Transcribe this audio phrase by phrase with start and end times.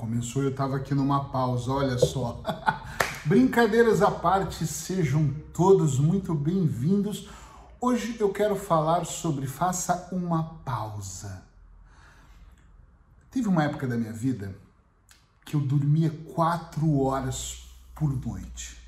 [0.00, 2.42] começou, eu estava aqui numa pausa, olha só.
[3.26, 7.28] Brincadeiras à parte, sejam todos muito bem-vindos.
[7.78, 11.42] Hoje eu quero falar sobre faça uma pausa.
[13.30, 14.56] Teve uma época da minha vida
[15.44, 18.79] que eu dormia quatro horas por noite.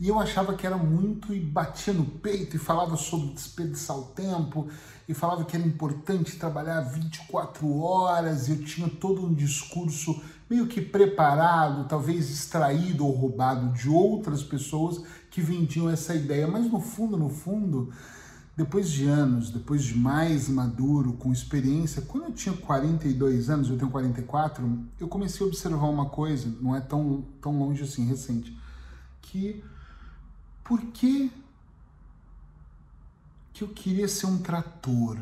[0.00, 4.06] E eu achava que era muito e batia no peito e falava sobre desperdiçar o
[4.06, 4.68] tempo
[5.08, 8.48] e falava que era importante trabalhar 24 horas.
[8.48, 15.02] Eu tinha todo um discurso meio que preparado, talvez extraído ou roubado de outras pessoas
[15.30, 16.46] que vendiam essa ideia.
[16.48, 17.92] Mas no fundo, no fundo,
[18.56, 23.76] depois de anos, depois de mais maduro, com experiência, quando eu tinha 42 anos, eu
[23.76, 28.56] tenho 44, eu comecei a observar uma coisa, não é tão, tão longe assim, recente,
[29.22, 29.62] que
[30.64, 31.30] por que,
[33.52, 35.18] que eu queria ser um trator?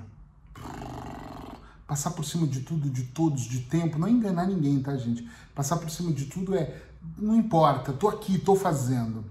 [1.87, 5.29] Passar por cima de tudo, de todos, de tempo, não enganar ninguém, tá, gente?
[5.55, 6.81] Passar por cima de tudo é,
[7.19, 9.25] não importa, tô aqui, tô fazendo.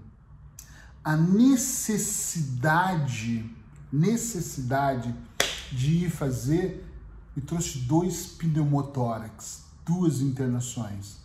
[1.03, 3.49] A necessidade,
[3.91, 5.15] necessidade
[5.71, 6.85] de ir fazer
[7.35, 11.17] me trouxe dois pneumotórax, duas internações.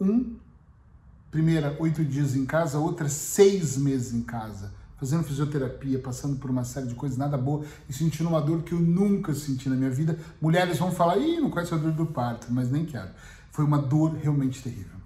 [0.00, 0.36] Um
[1.30, 6.64] primeira oito dias em casa, outra seis meses em casa, fazendo fisioterapia, passando por uma
[6.64, 9.90] série de coisas nada boa e sentindo uma dor que eu nunca senti na minha
[9.90, 10.18] vida.
[10.40, 13.10] Mulheres vão falar, ih, não conhece a dor do parto, mas nem quero.
[13.50, 15.00] Foi uma dor realmente terrível.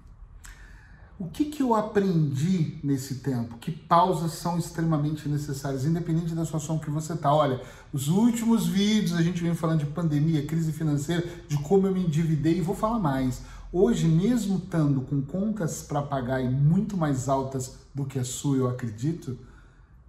[1.17, 3.57] O que, que eu aprendi nesse tempo?
[3.57, 7.33] Que pausas são extremamente necessárias, independente da situação que você está.
[7.33, 7.61] Olha,
[7.93, 12.03] os últimos vídeos a gente vem falando de pandemia, crise financeira, de como eu me
[12.03, 13.41] endividei e vou falar mais.
[13.77, 18.55] Hoje, mesmo estando com contas para pagar e muito mais altas do que a sua,
[18.55, 19.37] eu acredito,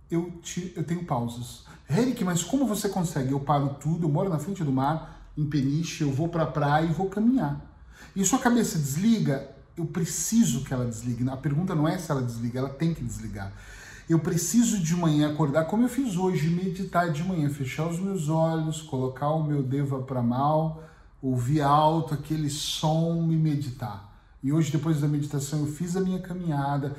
[0.09, 1.64] eu, te, eu tenho pausas.
[1.91, 3.33] Eric, mas como você consegue?
[3.33, 6.47] Eu paro tudo, eu moro na frente do mar, em Peniche, eu vou para a
[6.47, 7.61] praia e vou caminhar.
[8.14, 9.50] E sua cabeça desliga?
[9.77, 11.28] Eu preciso que ela desligue.
[11.28, 13.53] A pergunta não é se ela desliga, ela tem que desligar.
[14.09, 18.28] Eu preciso de manhã acordar, como eu fiz hoje, meditar de manhã, fechar os meus
[18.28, 20.84] olhos, colocar o meu deva para mal,
[21.22, 24.15] ouvir alto aquele som e meditar.
[24.43, 26.97] E hoje, depois da meditação, eu fiz a minha caminhada.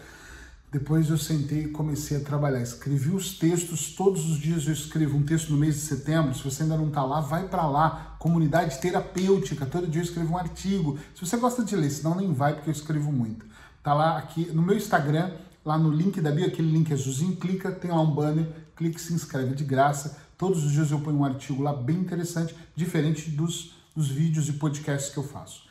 [0.70, 2.62] Depois eu sentei e comecei a trabalhar.
[2.62, 6.36] Escrevi os textos, todos os dias eu escrevo um texto no mês de setembro.
[6.36, 8.18] Se você ainda não está lá, vai para lá.
[8.20, 11.00] Comunidade terapêutica, todo dia eu escrevo um artigo.
[11.16, 13.46] Se você gosta de ler, senão nem vai, porque eu escrevo muito.
[13.82, 15.32] Tá lá aqui no meu Instagram,
[15.64, 18.46] lá no link da bio, aquele link azulzinho, clica, tem lá um banner,
[18.76, 20.18] clique, se inscreve de graça.
[20.38, 24.54] Todos os dias eu ponho um artigo lá bem interessante, diferente dos dos vídeos e
[24.54, 25.64] podcasts que eu faço.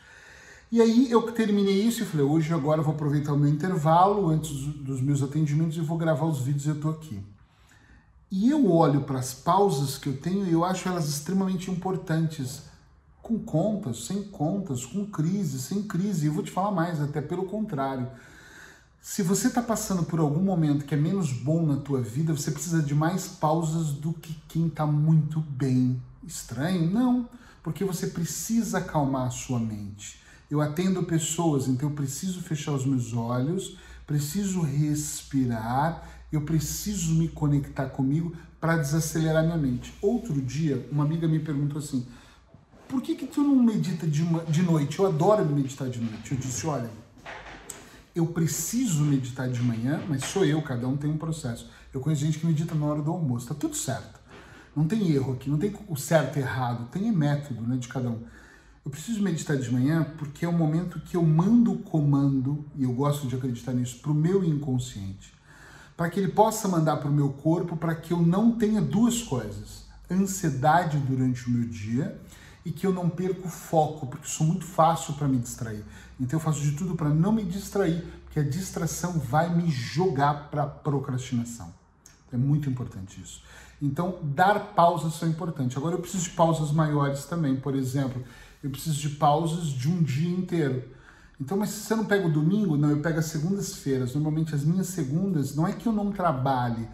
[0.70, 4.28] E aí eu terminei isso e falei, hoje agora eu vou aproveitar o meu intervalo
[4.28, 7.20] antes dos meus atendimentos e vou gravar os vídeos e eu tô aqui.
[8.28, 12.64] E eu olho para as pausas que eu tenho e eu acho elas extremamente importantes,
[13.22, 16.24] com contas, sem contas, com crise, sem crise.
[16.24, 18.08] E eu vou te falar mais, até pelo contrário.
[19.00, 22.50] Se você está passando por algum momento que é menos bom na tua vida, você
[22.50, 26.02] precisa de mais pausas do que quem está muito bem.
[26.26, 26.90] Estranho?
[26.90, 27.28] Não
[27.66, 30.20] porque você precisa acalmar a sua mente.
[30.48, 37.26] Eu atendo pessoas, então eu preciso fechar os meus olhos, preciso respirar, eu preciso me
[37.26, 39.92] conectar comigo para desacelerar minha mente.
[40.00, 42.06] Outro dia, uma amiga me perguntou assim:
[42.86, 45.00] por que, que tu não medita de, uma, de noite?
[45.00, 46.30] Eu adoro meditar de noite.
[46.30, 46.88] Eu disse: olha,
[48.14, 51.68] eu preciso meditar de manhã, mas sou eu, cada um tem um processo.
[51.92, 54.20] Eu conheço gente que medita na hora do almoço, tá tudo certo.
[54.76, 58.10] Não tem erro aqui, não tem o certo e errado, tem método né, de cada
[58.10, 58.22] um.
[58.84, 62.84] Eu preciso meditar de manhã porque é o momento que eu mando o comando, e
[62.84, 65.34] eu gosto de acreditar nisso, para o meu inconsciente.
[65.96, 69.22] Para que ele possa mandar para o meu corpo para que eu não tenha duas
[69.22, 72.20] coisas: ansiedade durante o meu dia
[72.66, 75.82] e que eu não perca o foco, porque sou muito fácil para me distrair.
[76.20, 80.50] Então eu faço de tudo para não me distrair, porque a distração vai me jogar
[80.50, 81.72] para procrastinação.
[82.32, 83.42] É muito importante isso.
[83.80, 85.76] Então, dar pausas são importantes.
[85.76, 87.56] Agora, eu preciso de pausas maiores também.
[87.56, 88.22] Por exemplo,
[88.62, 90.84] eu preciso de pausas de um dia inteiro.
[91.40, 94.14] Então, mas se você não pega o domingo, não, eu pego as segundas-feiras.
[94.14, 96.88] Normalmente, as minhas segundas, não é que eu não trabalhe,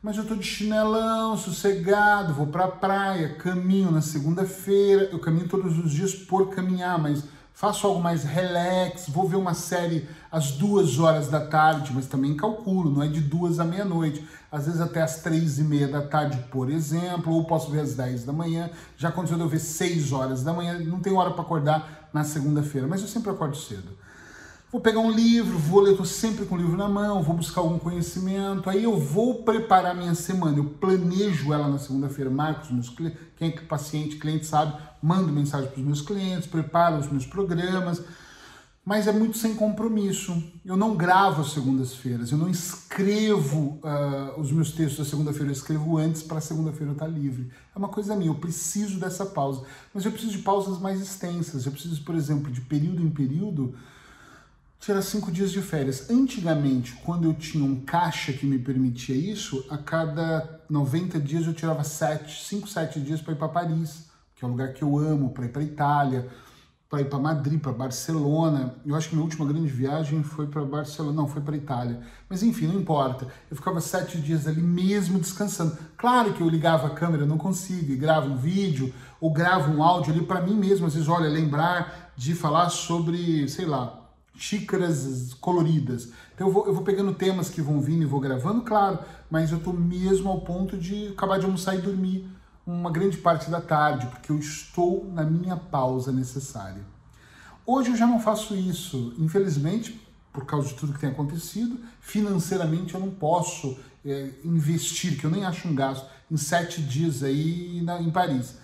[0.00, 5.08] mas eu tô de chinelão, sossegado, vou pra praia, caminho na segunda-feira.
[5.10, 9.54] Eu caminho todos os dias por caminhar, mas faço algo mais relax, vou ver uma
[9.54, 14.26] série às duas horas da tarde, mas também calculo, não é de duas à meia-noite,
[14.50, 17.94] às vezes até às três e meia da tarde, por exemplo, ou posso ver às
[17.94, 18.68] dez da manhã,
[18.98, 22.24] já aconteceu de eu ver seis horas da manhã, não tenho hora para acordar na
[22.24, 23.88] segunda-feira, mas eu sempre acordo cedo.
[24.74, 27.60] Vou pegar um livro, vou ler, estou sempre com o livro na mão, vou buscar
[27.60, 32.70] algum conhecimento, aí eu vou preparar minha semana, eu planejo ela na segunda-feira, marco os
[32.72, 37.08] meus clientes, quem é paciente, cliente sabe, mando mensagem para os meus clientes, preparo os
[37.08, 38.02] meus programas,
[38.84, 40.42] mas é muito sem compromisso.
[40.64, 45.52] Eu não gravo as segundas-feiras, eu não escrevo uh, os meus textos da segunda-feira, eu
[45.52, 47.48] escrevo antes para a segunda-feira estar livre.
[47.72, 49.62] É uma coisa minha, eu preciso dessa pausa.
[49.94, 51.64] Mas eu preciso de pausas mais extensas.
[51.64, 53.72] Eu preciso, por exemplo, de período em período,
[54.84, 56.10] tirar cinco dias de férias.
[56.10, 61.54] Antigamente, quando eu tinha um caixa que me permitia isso, a cada 90 dias eu
[61.54, 64.98] tirava sete, cinco, sete dias para ir para Paris, que é um lugar que eu
[64.98, 66.30] amo, para ir para Itália
[66.94, 68.76] para ir para Madrid, para Barcelona.
[68.86, 72.00] Eu acho que minha última grande viagem foi para Barcelona, não, foi para Itália.
[72.28, 73.26] Mas enfim, não importa.
[73.50, 75.76] Eu ficava sete dias ali mesmo descansando.
[75.96, 79.82] Claro que eu ligava a câmera, não consigo, e gravo um vídeo ou gravo um
[79.82, 80.86] áudio ali para mim mesmo.
[80.86, 84.03] Às vezes, olha, lembrar de falar sobre, sei lá,
[84.36, 86.10] xícaras coloridas.
[86.34, 88.98] Então eu vou, eu vou pegando temas que vão vindo e vou gravando, claro,
[89.30, 92.28] mas eu estou mesmo ao ponto de acabar de almoçar e dormir
[92.66, 96.82] uma grande parte da tarde, porque eu estou na minha pausa necessária.
[97.66, 100.00] Hoje eu já não faço isso, infelizmente,
[100.32, 101.78] por causa de tudo que tem acontecido.
[102.00, 107.22] Financeiramente eu não posso é, investir, que eu nem acho um gasto, em sete dias
[107.22, 108.56] aí na, em Paris.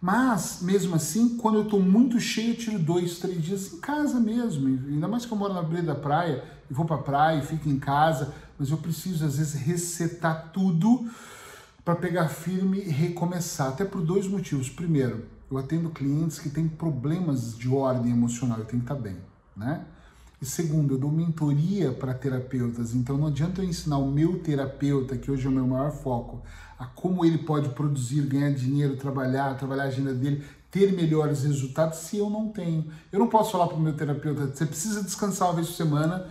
[0.00, 4.20] Mas, mesmo assim, quando eu estou muito cheio, eu tiro dois, três dias em casa
[4.20, 4.68] mesmo.
[4.68, 7.68] Ainda mais que eu moro na beira da praia, e vou para a praia, fico
[7.68, 11.08] em casa, mas eu preciso, às vezes, resetar tudo
[11.84, 14.68] para pegar firme e recomeçar, até por dois motivos.
[14.68, 19.16] Primeiro, eu atendo clientes que têm problemas de ordem emocional, eu tenho que estar bem,
[19.56, 19.84] né?
[20.40, 25.16] E segundo, eu dou mentoria para terapeutas, então não adianta eu ensinar o meu terapeuta,
[25.16, 26.42] que hoje é o meu maior foco,
[26.78, 32.00] a como ele pode produzir, ganhar dinheiro, trabalhar, trabalhar a agenda dele, ter melhores resultados
[32.00, 32.84] se eu não tenho.
[33.10, 36.26] Eu não posso falar para o meu terapeuta, você precisa descansar uma vez por semana,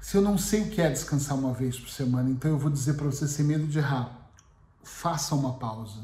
[0.00, 2.30] se eu não sei o que é descansar uma vez por semana.
[2.30, 4.18] Então eu vou dizer para você sem medo de errar
[4.88, 6.00] faça uma pausa.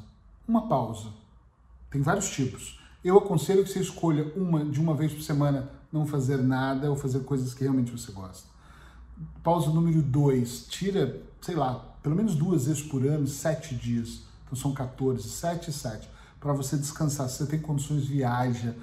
[0.46, 1.08] Uma pausa.
[1.90, 2.78] Tem vários tipos.
[3.04, 6.96] Eu aconselho que você escolha uma de uma vez por semana, não fazer nada ou
[6.96, 8.48] fazer coisas que realmente você gosta.
[9.42, 14.22] Pausa número dois, tira, sei lá, pelo menos duas vezes por ano, sete dias.
[14.44, 16.08] Então são 14, sete e sete.
[16.40, 17.28] Para você descansar.
[17.28, 18.74] Se você tem condições, viaja.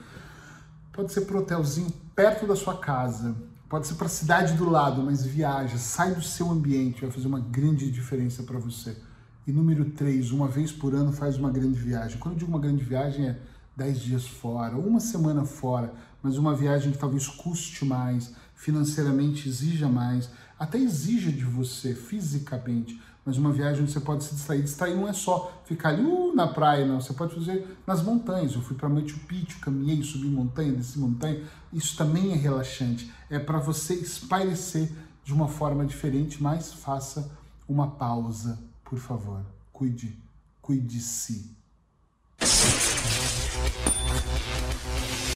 [0.94, 3.36] Pode ser para hotelzinho perto da sua casa.
[3.70, 5.78] Pode ser para a cidade do lado, mas viaja.
[5.78, 7.02] Sai do seu ambiente.
[7.02, 8.98] Vai fazer uma grande diferença para você.
[9.46, 12.18] E número três, uma vez por ano faz uma grande viagem.
[12.20, 13.40] Quando eu digo uma grande viagem é
[13.82, 19.88] dez dias fora, uma semana fora, mas uma viagem que talvez custe mais, financeiramente exija
[19.88, 20.30] mais,
[20.60, 24.64] até exija de você fisicamente, mas uma viagem onde você pode se distrair.
[24.64, 27.00] Distrair não é só ficar ali uh, na praia, não.
[27.00, 28.56] Você pode fazer nas montanhas.
[28.56, 31.44] Eu fui para Machu Picchu, caminhei, subi montanha, desci montanha.
[31.72, 33.12] Isso também é relaxante.
[33.30, 34.92] É para você espairecer
[35.24, 37.32] de uma forma diferente, mas faça
[37.68, 38.58] uma pausa
[38.92, 40.22] por favor, cuide,
[40.62, 41.56] cuide-se.